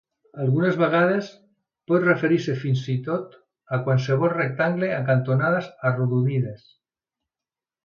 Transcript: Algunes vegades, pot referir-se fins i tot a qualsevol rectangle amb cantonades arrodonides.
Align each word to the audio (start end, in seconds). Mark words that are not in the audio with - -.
Algunes 0.43 0.77
vegades, 0.83 1.27
pot 1.91 2.05
referir-se 2.07 2.55
fins 2.63 2.81
i 2.95 2.95
tot 3.09 3.37
a 3.77 3.81
qualsevol 3.89 4.33
rectangle 4.39 4.91
amb 4.97 5.13
cantonades 5.13 5.71
arrodonides. 5.93 6.67